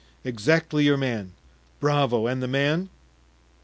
[0.23, 1.33] "Exactly your man."
[1.79, 2.25] "Bravo!
[2.25, 2.89] and the man?"